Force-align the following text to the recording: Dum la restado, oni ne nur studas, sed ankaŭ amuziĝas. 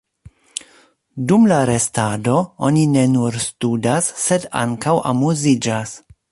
Dum 1.31 1.45
la 1.51 1.59
restado, 1.71 2.39
oni 2.71 2.87
ne 2.95 3.05
nur 3.17 3.39
studas, 3.51 4.11
sed 4.25 4.51
ankaŭ 4.65 4.99
amuziĝas. 5.15 5.97